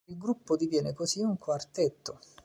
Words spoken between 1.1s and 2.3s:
un quartetto.